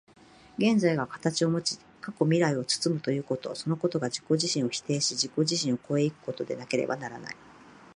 [0.57, 7.35] 現在が形をもち、過去未来を包むということ、そのことが自己自身を否定し、自己自身を越え行くことでなければならない。